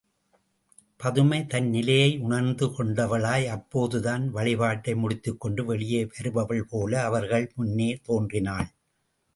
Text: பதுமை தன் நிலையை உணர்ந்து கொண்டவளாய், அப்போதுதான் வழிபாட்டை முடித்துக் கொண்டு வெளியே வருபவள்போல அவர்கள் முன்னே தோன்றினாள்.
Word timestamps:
பதுமை 0.99 1.39
தன் 1.47 1.67
நிலையை 1.69 2.07
உணர்ந்து 2.17 2.67
கொண்டவளாய், 2.67 3.45
அப்போதுதான் 3.47 4.25
வழிபாட்டை 4.29 4.95
முடித்துக் 4.95 5.39
கொண்டு 5.39 5.65
வெளியே 5.65 6.01
வருபவள்போல 6.05 6.93
அவர்கள் 7.01 7.47
முன்னே 7.55 7.91
தோன்றினாள். 8.03 8.69